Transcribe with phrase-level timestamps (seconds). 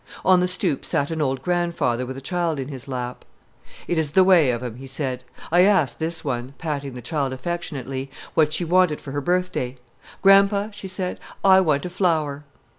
[0.25, 3.23] On the stoop sat an old grandfather with a child in his lap.
[3.87, 5.23] "It is the way of 'em," he said.
[5.51, 9.77] "I asked this one," patting the child affectionately, "what she wanted for her birthday.
[10.23, 12.43] 'Gran'pa,' she said, 'I want a flower.'